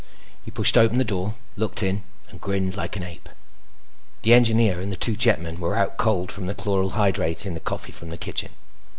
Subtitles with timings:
[0.43, 2.01] He pushed open the door, looked in,
[2.31, 3.29] and grinned like an ape.
[4.23, 7.59] The Engineer and the two jetmen were out cold from the chloral hydrate in the
[7.59, 8.49] coffee from the kitchen.